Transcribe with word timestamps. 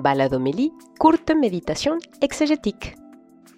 Baladomélie, 0.00 0.72
courte 0.98 1.30
méditation 1.38 1.98
exégétique. 2.22 2.94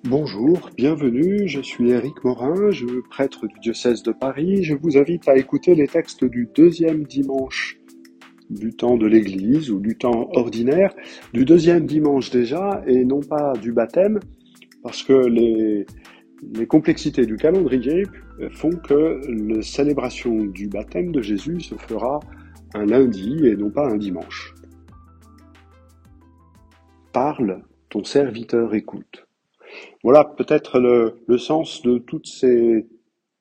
Bonjour, 0.04 0.70
bienvenue, 0.76 1.46
je 1.46 1.60
suis 1.60 1.90
Éric 1.90 2.24
Morin, 2.24 2.72
je 2.72 2.86
prêtre 3.08 3.46
du 3.46 3.54
diocèse 3.60 4.02
de 4.02 4.10
Paris. 4.10 4.64
Je 4.64 4.74
vous 4.74 4.98
invite 4.98 5.28
à 5.28 5.36
écouter 5.36 5.76
les 5.76 5.86
textes 5.86 6.24
du 6.24 6.48
deuxième 6.54 7.04
dimanche 7.04 7.78
du 8.50 8.70
temps 8.74 8.96
de 8.96 9.06
l'Église 9.06 9.70
ou 9.70 9.78
du 9.78 9.96
temps 9.96 10.28
ordinaire, 10.32 10.92
du 11.32 11.44
deuxième 11.44 11.86
dimanche 11.86 12.30
déjà, 12.30 12.82
et 12.86 13.04
non 13.04 13.20
pas 13.20 13.52
du 13.54 13.72
baptême, 13.72 14.18
parce 14.82 15.02
que 15.04 15.12
les 15.12 15.86
complexités 16.66 17.24
du 17.24 17.36
calendrier 17.36 18.02
font 18.50 18.70
que 18.70 19.20
la 19.28 19.62
célébration 19.62 20.44
du 20.46 20.66
baptême 20.68 21.12
de 21.12 21.22
Jésus 21.22 21.60
se 21.60 21.76
fera 21.76 22.18
un 22.74 22.86
lundi 22.86 23.46
et 23.46 23.54
non 23.54 23.70
pas 23.70 23.88
un 23.88 23.96
dimanche. 23.96 24.52
Parle, 27.12 27.62
ton 27.90 28.04
serviteur 28.04 28.74
écoute. 28.74 29.26
Voilà 30.02 30.24
peut-être 30.24 30.80
le, 30.80 31.38
sens 31.38 31.82
de 31.82 31.98
tous 31.98 32.24
ces 32.24 32.86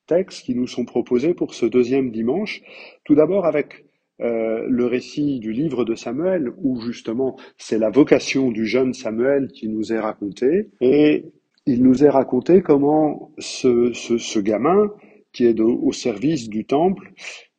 textes 0.07 0.45
qui 0.45 0.55
nous 0.55 0.67
sont 0.67 0.84
proposés 0.84 1.34
pour 1.34 1.53
ce 1.53 1.66
deuxième 1.66 2.12
dimanche. 2.12 2.62
Tout 3.05 3.15
d'abord 3.15 3.45
avec 3.45 3.85
euh, 4.20 4.65
le 4.67 4.85
récit 4.85 5.39
du 5.39 5.53
livre 5.53 5.85
de 5.85 5.95
Samuel, 5.95 6.52
où 6.57 6.81
justement 6.81 7.38
c'est 7.57 7.77
la 7.77 7.89
vocation 7.89 8.52
du 8.52 8.65
jeune 8.65 8.93
Samuel 8.93 9.48
qui 9.48 9.70
nous 9.70 9.93
est 9.93 9.99
racontée, 9.99 10.70
et 10.81 11.31
il 11.65 11.81
nous 11.81 12.03
est 12.03 12.09
raconté 12.09 12.62
comment 12.62 13.31
ce, 13.38 13.93
ce, 13.93 14.40
gamin, 14.40 14.91
qui 15.31 15.45
est 15.45 15.59
au 15.62 15.93
service 15.93 16.49
du 16.49 16.65
temple, 16.65 17.13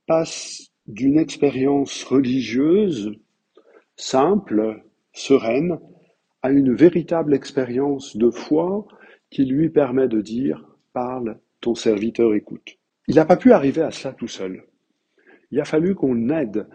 passe 0.06 0.72
d'une 0.86 1.18
expérience 1.18 2.04
religieuse 2.04 3.12
simple, 3.96 4.82
sereine, 5.14 5.78
à 6.42 6.50
une 6.50 6.74
véritable 6.74 7.34
expérience 7.34 8.16
de 8.16 8.30
foi 8.30 8.86
qui 9.30 9.44
lui 9.44 9.70
permet 9.70 10.08
de 10.08 10.20
dire 10.20 10.66
Parle, 10.92 11.38
ton 11.60 11.74
serviteur 11.74 12.34
écoute. 12.34 12.76
Il 13.08 13.14
n'a 13.14 13.24
pas 13.24 13.36
pu 13.36 13.52
arriver 13.52 13.82
à 13.82 13.90
cela 13.90 14.12
tout 14.12 14.28
seul. 14.28 14.64
Il 15.50 15.60
a 15.60 15.64
fallu 15.64 15.94
qu'on 15.94 16.28
aide 16.28 16.66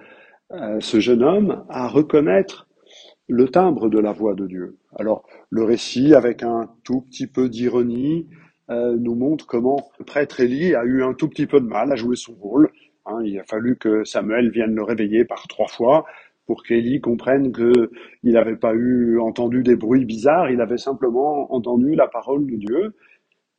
euh, 0.52 0.80
ce 0.80 1.00
jeune 1.00 1.24
homme 1.24 1.66
à 1.70 1.88
reconnaître 1.88 2.68
le 3.28 3.50
timbre 3.50 3.90
de 3.90 4.00
la 4.00 4.14
voix 4.14 4.34
de 4.34 4.48
Dieu. 4.48 4.78
Alors, 4.98 5.26
le 5.50 5.64
récit, 5.64 6.16
avec 6.16 6.44
un 6.44 6.70
tout 6.84 7.02
petit 7.02 7.28
peu 7.28 7.50
d'ironie, 7.50 8.28
euh, 8.70 8.96
nous 8.98 9.16
montre 9.16 9.46
comment 9.46 9.90
le 10.00 10.06
prêtre 10.06 10.40
Élie 10.40 10.76
a 10.76 10.84
eu 10.84 11.04
un 11.04 11.14
tout 11.14 11.28
petit 11.28 11.46
peu 11.46 11.60
de 11.60 11.66
mal 11.66 11.92
à 11.92 11.96
jouer 11.96 12.16
son 12.16 12.34
rôle. 12.34 12.72
Hein. 13.06 13.20
il 13.24 13.40
a 13.40 13.44
fallu 13.44 13.78
que 13.78 14.04
Samuel 14.04 14.50
vienne 14.50 14.76
le 14.76 14.84
réveiller 14.84 15.26
par 15.26 15.48
trois 15.48 15.68
fois 15.68 16.06
pour 16.48 16.64
qu'Élie 16.64 17.02
comprenne 17.02 17.52
qu'il 17.52 18.34
n'avait 18.34 18.56
pas 18.56 18.74
eu 18.74 19.20
entendu 19.20 19.62
des 19.62 19.76
bruits 19.76 20.06
bizarres, 20.06 20.50
il 20.50 20.62
avait 20.62 20.78
simplement 20.78 21.54
entendu 21.54 21.94
la 21.94 22.08
parole 22.08 22.48
de 22.48 22.56
Dieu. 22.56 22.96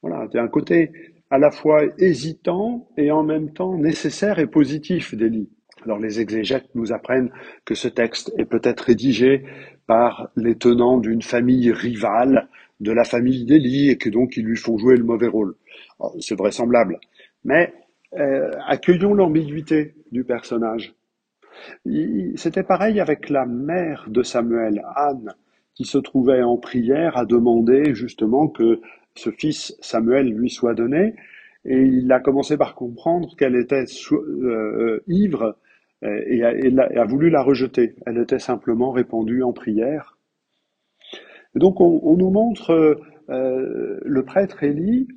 Voilà, 0.03 0.27
c'est 0.33 0.39
un 0.39 0.49
côté 0.49 0.91
à 1.31 1.39
la 1.39 1.51
fois 1.51 1.83
hésitant 1.99 2.89
et 2.97 3.11
en 3.11 3.23
même 3.23 3.53
temps 3.53 3.77
nécessaire 3.77 4.39
et 4.39 4.47
positif 4.47 5.15
d'Élie. 5.15 5.51
Alors 5.85 5.99
les 5.99 6.21
exégètes 6.21 6.69
nous 6.75 6.93
apprennent 6.93 7.31
que 7.65 7.75
ce 7.75 7.89
texte 7.89 8.33
est 8.37 8.47
peut-être 8.47 8.81
rédigé 8.81 9.45
par 9.87 10.31
les 10.37 10.57
tenants 10.57 10.99
d'une 10.99 11.23
famille 11.23 11.71
rivale 11.71 12.49
de 12.81 12.93
la 12.93 13.05
famille 13.05 13.45
d'Élie 13.45 13.91
et 13.91 13.99
que 13.99 14.09
donc 14.09 14.37
ils 14.37 14.45
lui 14.45 14.57
font 14.57 14.79
jouer 14.79 14.97
le 14.97 15.05
mauvais 15.05 15.29
rôle. 15.29 15.55
C'est 16.21 16.39
vraisemblable. 16.39 16.99
Mais 17.45 17.73
euh, 18.19 18.51
accueillons 18.67 19.15
l'ambiguïté 19.15 19.95
du 20.11 20.25
personnage. 20.25 20.95
C'était 22.37 22.63
pareil 22.63 23.01
avec 23.01 23.29
la 23.31 23.47
mère 23.47 24.07
de 24.09 24.23
Samuel, 24.23 24.83
Anne, 24.95 25.35
qui 25.75 25.85
se 25.85 25.99
trouvait 25.99 26.43
en 26.43 26.57
prière 26.57 27.17
à 27.17 27.25
demander 27.25 27.95
justement 27.95 28.49
que 28.49 28.81
ce 29.15 29.31
fils 29.31 29.77
Samuel 29.81 30.29
lui 30.29 30.51
soit 30.51 30.75
donné. 30.75 31.15
Et 31.65 31.83
il 31.83 32.11
a 32.13 32.21
commencé 32.21 32.57
par 32.57 32.75
comprendre 32.75 33.35
qu'elle 33.37 33.57
était 33.57 33.85
euh, 34.13 35.03
ivre 35.07 35.57
et 36.03 36.45
a, 36.45 37.05
voulu 37.05 37.29
la 37.31 37.43
rejeter. 37.43 37.97
Elle 38.07 38.19
était 38.19 38.39
simplement 38.39 38.93
répandue 38.93 39.43
en 39.43 39.53
prière. 39.53 40.17
donc 41.57 41.81
on, 41.81 42.17
nous 42.17 42.31
montre 42.31 43.01
euh, 43.31 43.99
le 44.05 44.25
prêtre 44.25 44.63
Élie 44.63 45.09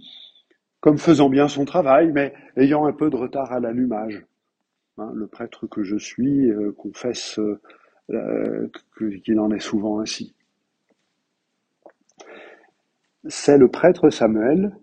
comme 0.82 0.98
faisant 0.98 1.30
bien 1.30 1.48
son 1.48 1.64
travail, 1.64 2.12
mais 2.12 2.34
ayant 2.58 2.86
un 2.86 2.92
peu 2.92 3.10
de 3.10 3.16
retard 3.16 3.54
à 3.54 3.60
l'allumage. 3.60 4.26
Hein, 5.02 5.12
le 5.16 5.26
prêtre 5.26 5.66
que 5.66 5.84
je 5.84 5.98
suis 5.98 6.52
euh, 6.52 6.72
confesse 6.74 7.40
euh, 8.12 8.70
qu'il 9.24 9.40
en 9.40 9.52
est 9.52 9.60
souvent 9.60 10.00
ainsi. 10.00 10.36
C'est 13.28 13.58
le 13.58 13.68
prêtre 13.68 14.12
Samuel, 14.12 14.78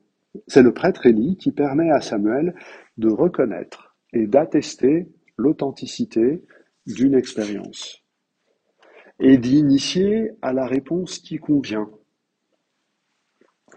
c'est 0.49 0.63
le 0.63 0.73
prêtre 0.73 1.07
Élie 1.07 1.37
qui 1.37 1.53
permet 1.53 1.91
à 1.91 2.01
Samuel 2.01 2.57
de 2.97 3.09
reconnaître 3.09 3.95
et 4.13 4.27
d'attester 4.27 5.09
l'authenticité 5.37 6.43
d'une 6.87 7.15
expérience 7.15 8.03
et 9.21 9.39
d'initier 9.39 10.33
à 10.43 10.53
la 10.53 10.67
réponse 10.67 11.19
qui 11.19 11.39
convient. 11.39 11.89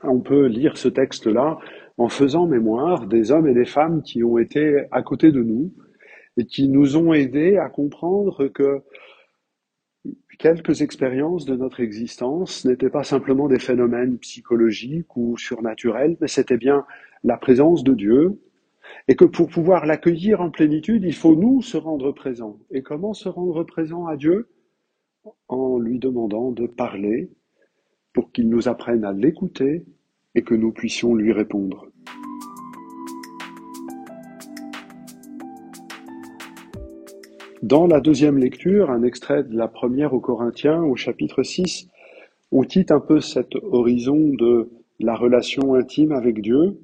On 0.04 0.22
peut 0.22 0.48
lire 0.48 0.78
ce 0.78 0.88
texte-là 0.88 1.60
en 1.98 2.10
faisant 2.10 2.48
mémoire 2.48 3.06
des 3.06 3.32
hommes 3.32 3.48
et 3.48 3.54
des 3.54 3.66
femmes 3.66 4.02
qui 4.02 4.24
ont 4.24 4.40
été 4.40 4.86
à 4.92 5.04
côté 5.04 5.32
de 5.32 5.44
nous 5.44 5.72
et 6.38 6.46
qui 6.46 6.68
nous 6.68 6.98
ont 6.98 7.14
aidés 7.14 7.58
à 7.58 7.70
comprendre 7.70 8.48
que 8.48 8.82
quelques 10.40 10.82
expériences 10.82 11.46
de 11.46 11.56
notre 11.56 11.82
existence 11.82 12.66
n'étaient 12.66 12.90
pas 12.90 13.04
simplement 13.04 13.48
des 13.48 13.60
phénomènes 13.60 14.18
psychologiques 14.18 15.16
ou 15.16 15.38
surnaturels, 15.38 16.18
mais 16.20 16.28
c'était 16.28 16.58
bien 16.58 16.86
la 17.24 17.38
présence 17.38 17.84
de 17.84 17.94
Dieu, 17.94 18.40
et 19.08 19.16
que 19.16 19.26
pour 19.26 19.48
pouvoir 19.50 19.86
l'accueillir 19.86 20.42
en 20.42 20.50
plénitude, 20.50 21.04
il 21.04 21.14
faut 21.14 21.36
nous 21.36 21.62
se 21.62 21.78
rendre 21.78 22.12
présents. 22.12 22.58
Et 22.72 22.82
comment 22.82 23.14
se 23.14 23.30
rendre 23.30 23.64
présent 23.64 24.08
à 24.08 24.18
Dieu? 24.18 24.50
En 25.48 25.78
lui 25.78 26.00
demandant 26.00 26.52
de 26.52 26.66
parler 26.66 27.30
pour 28.14 28.32
qu'il 28.32 28.50
nous 28.50 28.68
apprenne 28.68 29.06
à 29.06 29.14
l'écouter 29.14 29.86
et 30.34 30.42
que 30.42 30.56
nous 30.56 30.72
puissions 30.72 31.14
lui 31.14 31.32
répondre. 31.32 31.91
Dans 37.72 37.88
la 37.88 38.02
deuxième 38.02 38.38
lecture, 38.38 38.92
un 38.92 39.02
extrait 39.02 39.46
de 39.46 39.56
la 39.56 39.70
première 39.70 40.14
aux 40.14 40.20
Corinthiens, 40.20 40.84
au 40.84 40.98
chapitre 40.98 41.42
6, 41.42 41.88
on 42.52 42.64
quitte 42.64 42.92
un 42.92 43.00
peu 43.00 43.22
cet 43.22 43.56
horizon 43.56 44.18
de 44.18 44.70
la 45.00 45.16
relation 45.16 45.74
intime 45.74 46.12
avec 46.12 46.42
Dieu, 46.42 46.82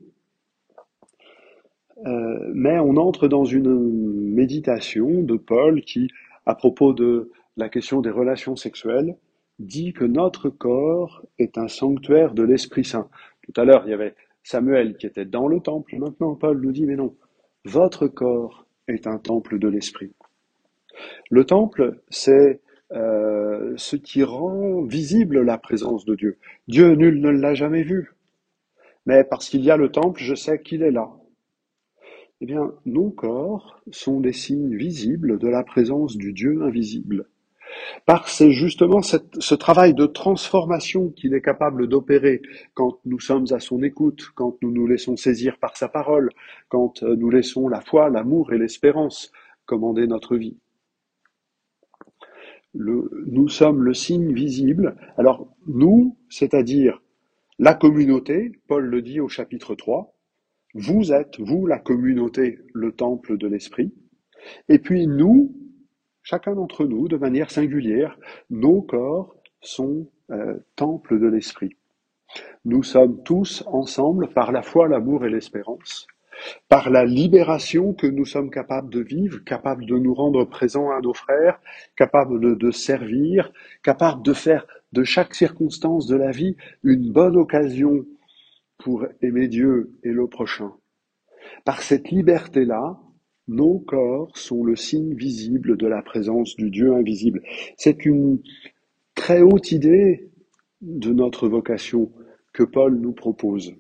euh, 2.05 2.51
mais 2.53 2.79
on 2.79 2.95
entre 2.95 3.27
dans 3.27 3.43
une 3.43 4.33
méditation 4.33 5.23
de 5.23 5.35
Paul 5.35 5.81
qui, 5.81 6.07
à 6.45 6.55
propos 6.55 6.93
de 6.93 7.31
la 7.57 7.67
question 7.67 7.99
des 7.99 8.09
relations 8.09 8.55
sexuelles, 8.55 9.17
dit 9.59 9.91
que 9.91 10.05
notre 10.05 10.47
corps 10.47 11.21
est 11.37 11.57
un 11.57 11.67
sanctuaire 11.67 12.33
de 12.33 12.43
l'Esprit 12.43 12.85
Saint. 12.85 13.09
Tout 13.41 13.59
à 13.59 13.65
l'heure, 13.65 13.83
il 13.85 13.89
y 13.89 13.93
avait 13.93 14.15
Samuel 14.41 14.95
qui 14.95 15.05
était 15.05 15.25
dans 15.25 15.49
le 15.49 15.59
temple, 15.59 15.97
maintenant 15.97 16.35
Paul 16.35 16.61
nous 16.61 16.71
dit, 16.71 16.85
mais 16.85 16.95
non, 16.95 17.13
votre 17.65 18.07
corps 18.07 18.65
est 18.87 19.05
un 19.05 19.17
temple 19.17 19.59
de 19.59 19.67
l'Esprit. 19.67 20.13
Le 21.29 21.45
temple, 21.45 21.99
c'est 22.09 22.61
euh, 22.93 23.73
ce 23.75 23.97
qui 23.97 24.23
rend 24.23 24.83
visible 24.83 25.41
la 25.41 25.57
présence 25.57 26.05
de 26.05 26.15
Dieu. 26.15 26.37
Dieu, 26.67 26.95
nul 26.95 27.19
ne 27.19 27.29
l'a 27.29 27.53
jamais 27.53 27.83
vu. 27.83 28.13
Mais 29.05 29.23
parce 29.23 29.49
qu'il 29.49 29.63
y 29.63 29.71
a 29.71 29.77
le 29.77 29.89
temple, 29.89 30.21
je 30.21 30.35
sais 30.35 30.61
qu'il 30.61 30.83
est 30.83 30.91
là. 30.91 31.11
Eh 32.39 32.45
bien, 32.45 32.73
nos 32.85 33.09
corps 33.09 33.81
sont 33.91 34.19
des 34.19 34.31
signes 34.31 34.75
visibles 34.75 35.37
de 35.39 35.47
la 35.47 35.63
présence 35.63 36.15
du 36.17 36.33
Dieu 36.33 36.61
invisible. 36.61 37.27
Par 38.05 38.29
c'est 38.29 38.51
justement 38.51 39.01
ce 39.01 39.55
travail 39.55 39.93
de 39.93 40.05
transformation 40.05 41.09
qu'il 41.09 41.33
est 41.33 41.41
capable 41.41 41.87
d'opérer 41.87 42.41
quand 42.73 42.99
nous 43.05 43.19
sommes 43.19 43.47
à 43.51 43.59
son 43.59 43.83
écoute, 43.83 44.29
quand 44.35 44.55
nous 44.61 44.71
nous 44.71 44.87
laissons 44.87 45.17
saisir 45.17 45.57
par 45.59 45.75
sa 45.75 45.89
parole, 45.89 46.29
quand 46.69 47.03
euh, 47.03 47.15
nous 47.15 47.29
laissons 47.29 47.67
la 47.67 47.81
foi, 47.81 48.09
l'amour 48.09 48.53
et 48.53 48.57
l'espérance 48.57 49.31
commander 49.65 50.07
notre 50.07 50.37
vie 50.37 50.57
nous 52.77 53.49
sommes 53.49 53.83
le 53.83 53.93
signe 53.93 54.33
visible. 54.33 54.95
Alors, 55.17 55.53
nous, 55.67 56.17
c'est-à-dire 56.29 57.01
la 57.59 57.73
communauté, 57.73 58.51
Paul 58.67 58.85
le 58.85 59.01
dit 59.01 59.19
au 59.19 59.27
chapitre 59.27 59.75
3, 59.75 60.13
vous 60.75 61.11
êtes, 61.11 61.39
vous, 61.39 61.65
la 61.65 61.79
communauté, 61.79 62.59
le 62.73 62.91
temple 62.91 63.37
de 63.37 63.47
l'Esprit. 63.47 63.93
Et 64.69 64.79
puis 64.79 65.07
nous, 65.07 65.55
chacun 66.21 66.53
d'entre 66.53 66.85
nous, 66.85 67.07
de 67.07 67.17
manière 67.17 67.49
singulière, 67.49 68.19
nos 68.49 68.81
corps 68.81 69.35
sont 69.61 70.07
euh, 70.29 70.53
temple 70.75 71.15
temples 71.15 71.19
de 71.19 71.27
l'Esprit. 71.27 71.77
Nous 72.65 72.83
sommes 72.83 73.23
tous 73.23 73.63
ensemble, 73.67 74.27
par 74.29 74.51
la 74.51 74.61
foi, 74.61 74.87
l'amour 74.87 75.25
et 75.25 75.29
l'espérance, 75.29 76.05
par 76.69 76.89
la 76.89 77.05
libération 77.05 77.93
que 77.93 78.07
nous 78.07 78.25
sommes 78.25 78.49
capables 78.49 78.89
de 78.89 79.01
vivre, 79.01 79.43
capables 79.43 79.85
de 79.85 79.97
nous 79.97 80.13
rendre 80.13 80.45
présents 80.45 80.91
à 80.91 81.01
nos 81.01 81.13
frères, 81.13 81.59
capables 81.95 82.57
de, 82.57 82.71
servir, 82.71 83.51
capables 83.83 84.23
de 84.23 84.33
faire 84.33 84.65
de 84.93 85.03
chaque 85.03 85.35
circonstance 85.35 86.07
de 86.07 86.15
la 86.15 86.31
vie 86.31 86.55
une 86.83 87.11
bonne 87.11 87.37
occasion 87.37 88.05
pour 88.77 89.05
aimer 89.21 89.47
Dieu 89.47 89.91
et 90.03 90.11
le 90.11 90.27
prochain. 90.27 90.71
Par 91.65 91.81
cette 91.81 92.09
liberté-là, 92.09 92.99
nos 93.47 93.79
corps 93.79 94.37
sont 94.37 94.63
le 94.63 94.75
signe 94.75 95.13
visible 95.13 95.77
de 95.77 95.87
la 95.87 96.01
présence 96.01 96.55
du 96.55 96.69
Dieu 96.69 96.93
invisible. 96.93 97.41
C'est 97.77 98.05
une 98.05 98.39
très 99.15 99.41
haute 99.41 99.71
idée 99.71 100.29
de 100.81 101.11
notre 101.13 101.47
vocation 101.47 102.11
que 102.53 102.63
Paul 102.63 102.95
nous 102.99 103.13
propose. 103.13 103.73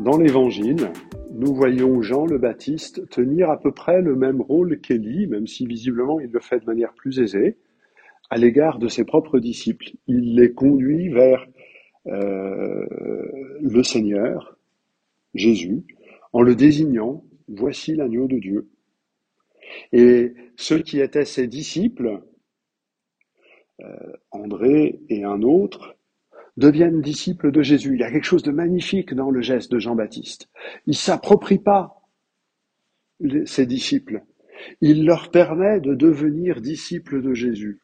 Dans 0.00 0.18
l'Évangile, 0.18 0.90
nous 1.30 1.54
voyons 1.54 2.02
Jean 2.02 2.26
le 2.26 2.36
Baptiste 2.36 3.08
tenir 3.10 3.48
à 3.50 3.60
peu 3.60 3.70
près 3.70 4.02
le 4.02 4.16
même 4.16 4.40
rôle 4.40 4.80
qu'Élie, 4.80 5.28
même 5.28 5.46
si 5.46 5.66
visiblement 5.66 6.18
il 6.18 6.30
le 6.32 6.40
fait 6.40 6.58
de 6.58 6.66
manière 6.66 6.92
plus 6.94 7.20
aisée, 7.20 7.58
à 8.28 8.36
l'égard 8.36 8.80
de 8.80 8.88
ses 8.88 9.04
propres 9.04 9.38
disciples. 9.38 9.92
Il 10.08 10.34
les 10.34 10.52
conduit 10.52 11.10
vers 11.10 11.46
euh, 12.08 12.84
le 13.60 13.82
Seigneur, 13.84 14.58
Jésus, 15.32 15.84
en 16.32 16.42
le 16.42 16.56
désignant, 16.56 17.24
voici 17.46 17.94
l'agneau 17.94 18.26
de 18.26 18.38
Dieu. 18.38 18.68
Et 19.92 20.34
ceux 20.56 20.80
qui 20.80 20.98
étaient 20.98 21.24
ses 21.24 21.46
disciples, 21.46 22.20
euh, 23.80 24.12
André 24.32 24.98
et 25.08 25.22
un 25.22 25.42
autre, 25.42 25.96
deviennent 26.56 27.00
disciples 27.00 27.50
de 27.50 27.62
Jésus. 27.62 27.94
Il 27.94 28.00
y 28.00 28.04
a 28.04 28.10
quelque 28.10 28.24
chose 28.24 28.42
de 28.42 28.52
magnifique 28.52 29.14
dans 29.14 29.30
le 29.30 29.40
geste 29.40 29.70
de 29.72 29.78
Jean-Baptiste. 29.78 30.48
Il 30.86 30.96
s'approprie 30.96 31.58
pas 31.58 32.02
ses 33.44 33.66
disciples. 33.66 34.22
Il 34.80 35.04
leur 35.04 35.30
permet 35.30 35.80
de 35.80 35.94
devenir 35.94 36.60
disciples 36.60 37.22
de 37.22 37.34
Jésus. 37.34 37.80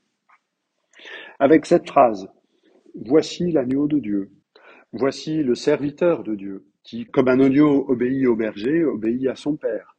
Avec 1.38 1.66
cette 1.66 1.88
phrase, 1.88 2.28
Voici 2.94 3.52
l'agneau 3.52 3.86
de 3.86 3.98
Dieu, 3.98 4.30
voici 4.92 5.42
le 5.42 5.54
serviteur 5.54 6.24
de 6.24 6.34
Dieu, 6.34 6.64
qui, 6.82 7.06
comme 7.06 7.28
un 7.28 7.40
agneau 7.40 7.84
obéit 7.88 8.26
au 8.26 8.34
berger, 8.34 8.84
obéit 8.84 9.28
à 9.28 9.36
son 9.36 9.56
Père. 9.56 9.96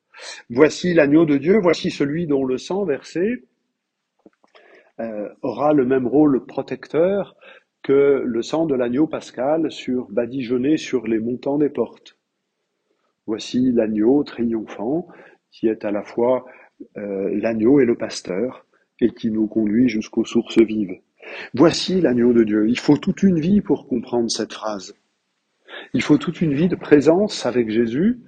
Voici 0.49 0.93
l'agneau 0.93 1.25
de 1.25 1.37
Dieu, 1.37 1.59
voici 1.61 1.89
celui 1.89 2.27
dont 2.27 2.45
le 2.45 2.57
sang 2.57 2.83
versé 2.83 3.45
euh, 4.99 5.29
aura 5.41 5.73
le 5.73 5.85
même 5.85 6.05
rôle 6.05 6.45
protecteur 6.45 7.35
que 7.83 8.23
le 8.25 8.41
sang 8.41 8.65
de 8.65 8.75
l'agneau 8.75 9.07
pascal 9.07 9.71
sur 9.71 10.09
badigeonné 10.11 10.77
sur 10.77 11.07
les 11.07 11.19
montants 11.19 11.57
des 11.57 11.69
portes. 11.69 12.17
Voici 13.25 13.71
l'agneau 13.71 14.23
triomphant 14.23 15.07
qui 15.51 15.67
est 15.67 15.85
à 15.85 15.91
la 15.91 16.03
fois 16.03 16.45
euh, 16.97 17.29
l'agneau 17.39 17.79
et 17.79 17.85
le 17.85 17.95
pasteur 17.95 18.65
et 18.99 19.11
qui 19.11 19.31
nous 19.31 19.47
conduit 19.47 19.89
jusqu'aux 19.89 20.25
sources 20.25 20.59
vives. 20.59 20.99
Voici 21.53 22.01
l'agneau 22.01 22.33
de 22.33 22.43
Dieu. 22.43 22.69
Il 22.69 22.79
faut 22.79 22.97
toute 22.97 23.23
une 23.23 23.39
vie 23.39 23.61
pour 23.61 23.87
comprendre 23.87 24.29
cette 24.29 24.53
phrase. 24.53 24.95
Il 25.93 26.01
faut 26.01 26.17
toute 26.17 26.41
une 26.41 26.53
vie 26.53 26.67
de 26.67 26.75
présence 26.75 27.45
avec 27.45 27.69
Jésus 27.69 28.19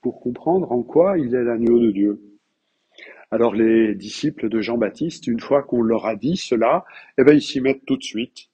pour 0.00 0.20
comprendre 0.20 0.70
en 0.72 0.82
quoi 0.82 1.18
il 1.18 1.34
est 1.34 1.44
l'agneau 1.44 1.80
de 1.80 1.90
Dieu. 1.90 2.20
Alors 3.30 3.54
les 3.54 3.94
disciples 3.94 4.48
de 4.48 4.60
Jean-Baptiste, 4.60 5.26
une 5.26 5.40
fois 5.40 5.62
qu'on 5.62 5.82
leur 5.82 6.06
a 6.06 6.14
dit 6.14 6.36
cela, 6.36 6.84
eh 7.18 7.24
ben 7.24 7.34
ils 7.34 7.42
s'y 7.42 7.60
mettent 7.60 7.84
tout 7.86 7.96
de 7.96 8.02
suite. 8.02 8.48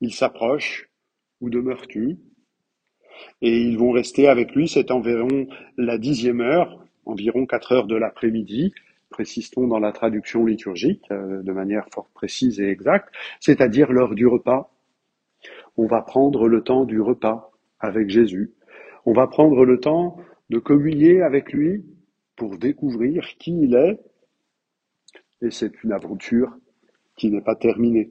Ils 0.00 0.14
s'approchent. 0.14 0.88
Où 1.42 1.50
demeures-tu 1.50 2.16
Et 3.42 3.60
ils 3.60 3.76
vont 3.76 3.90
rester 3.90 4.26
avec 4.26 4.54
lui. 4.54 4.68
C'est 4.68 4.90
environ 4.90 5.46
la 5.76 5.98
dixième 5.98 6.40
heure, 6.40 6.82
environ 7.04 7.44
quatre 7.44 7.72
heures 7.72 7.86
de 7.86 7.96
l'après-midi 7.96 8.72
précisons 9.10 9.66
dans 9.66 9.78
la 9.78 9.92
traduction 9.92 10.44
liturgique 10.44 11.04
euh, 11.10 11.42
de 11.42 11.52
manière 11.52 11.86
fort 11.92 12.08
précise 12.12 12.60
et 12.60 12.68
exacte, 12.68 13.08
c'est-à-dire 13.40 13.92
l'heure 13.92 14.14
du 14.14 14.26
repas. 14.26 14.70
On 15.76 15.86
va 15.86 16.02
prendre 16.02 16.48
le 16.48 16.62
temps 16.62 16.84
du 16.84 17.00
repas 17.00 17.50
avec 17.80 18.10
Jésus. 18.10 18.52
On 19.04 19.12
va 19.12 19.26
prendre 19.26 19.64
le 19.64 19.78
temps 19.78 20.16
de 20.50 20.58
communier 20.58 21.22
avec 21.22 21.52
lui 21.52 21.84
pour 22.34 22.58
découvrir 22.58 23.26
qui 23.38 23.58
il 23.62 23.74
est. 23.74 24.00
Et 25.42 25.50
c'est 25.50 25.82
une 25.84 25.92
aventure 25.92 26.56
qui 27.16 27.30
n'est 27.30 27.42
pas 27.42 27.56
terminée. 27.56 28.10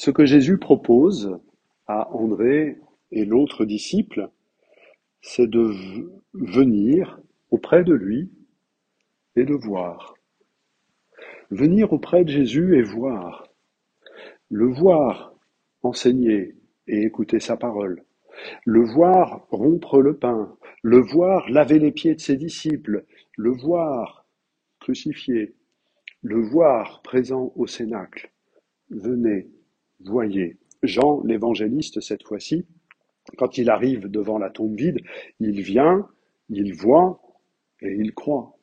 Ce 0.00 0.10
que 0.10 0.24
Jésus 0.24 0.56
propose 0.56 1.38
à 1.86 2.10
André 2.16 2.78
et 3.12 3.26
l'autre 3.26 3.66
disciple, 3.66 4.30
c'est 5.20 5.46
de 5.46 5.74
venir 6.32 7.20
auprès 7.50 7.84
de 7.84 7.92
lui 7.92 8.30
et 9.36 9.44
de 9.44 9.52
voir. 9.52 10.14
Venir 11.50 11.92
auprès 11.92 12.24
de 12.24 12.30
Jésus 12.30 12.78
et 12.78 12.82
voir. 12.82 13.52
Le 14.48 14.68
voir 14.68 15.34
enseigner 15.82 16.56
et 16.86 17.02
écouter 17.02 17.38
sa 17.38 17.58
parole. 17.58 18.02
Le 18.64 18.82
voir 18.82 19.48
rompre 19.50 20.00
le 20.00 20.16
pain. 20.16 20.56
Le 20.80 21.00
voir 21.00 21.50
laver 21.50 21.78
les 21.78 21.92
pieds 21.92 22.14
de 22.14 22.20
ses 22.20 22.38
disciples. 22.38 23.04
Le 23.36 23.50
voir 23.50 24.24
crucifié. 24.80 25.56
Le 26.22 26.40
voir 26.40 27.02
présent 27.02 27.52
au 27.54 27.66
cénacle. 27.66 28.32
Venez, 28.88 29.50
voyez. 30.04 30.56
Jean 30.82 31.22
l'évangéliste, 31.24 32.00
cette 32.00 32.26
fois-ci, 32.26 32.66
quand 33.36 33.58
il 33.58 33.70
arrive 33.70 34.08
devant 34.08 34.38
la 34.38 34.50
tombe 34.50 34.76
vide, 34.76 35.00
il 35.38 35.60
vient, 35.60 36.08
il 36.48 36.74
voit, 36.74 37.20
et 37.82 37.94
il 37.94 38.12
croit. 38.14 38.56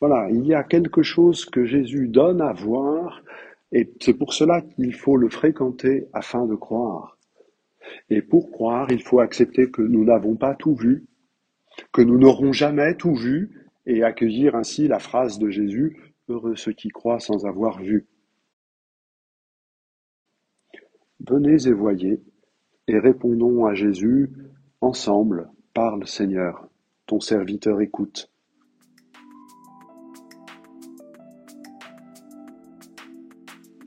Voilà, 0.00 0.28
il 0.30 0.46
y 0.46 0.54
a 0.54 0.64
quelque 0.64 1.02
chose 1.02 1.44
que 1.44 1.64
Jésus 1.64 2.08
donne 2.08 2.40
à 2.40 2.52
voir, 2.52 3.22
et 3.72 3.92
c'est 4.00 4.14
pour 4.14 4.34
cela 4.34 4.60
qu'il 4.60 4.94
faut 4.94 5.16
le 5.16 5.28
fréquenter 5.28 6.06
afin 6.12 6.46
de 6.46 6.54
croire. 6.54 7.18
Et 8.10 8.22
pour 8.22 8.50
croire, 8.50 8.90
il 8.90 9.02
faut 9.02 9.20
accepter 9.20 9.70
que 9.70 9.82
nous 9.82 10.04
n'avons 10.04 10.36
pas 10.36 10.54
tout 10.54 10.74
vu, 10.74 11.06
que 11.92 12.02
nous 12.02 12.18
n'aurons 12.18 12.52
jamais 12.52 12.96
tout 12.96 13.14
vu, 13.14 13.68
et 13.86 14.02
accueillir 14.02 14.54
ainsi 14.56 14.88
la 14.88 14.98
phrase 14.98 15.38
de 15.38 15.50
Jésus, 15.50 16.14
Heureux 16.28 16.56
ceux 16.56 16.72
qui 16.72 16.88
croient 16.88 17.20
sans 17.20 17.44
avoir 17.44 17.82
vu. 17.82 18.06
Venez 21.26 21.68
et 21.68 21.72
voyez, 21.72 22.22
et 22.86 22.98
répondons 22.98 23.64
à 23.64 23.72
Jésus 23.72 24.30
ensemble, 24.82 25.50
parle 25.72 26.06
Seigneur 26.06 26.68
ton 27.06 27.18
serviteur 27.20 27.80
écoute. 27.80 28.30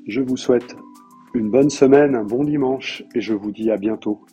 Je 0.07 0.21
vous 0.21 0.37
souhaite 0.37 0.75
une 1.35 1.51
bonne 1.51 1.69
semaine, 1.69 2.15
un 2.15 2.23
bon 2.23 2.43
dimanche 2.43 3.03
et 3.13 3.21
je 3.21 3.33
vous 3.33 3.51
dis 3.51 3.69
à 3.69 3.77
bientôt. 3.77 4.25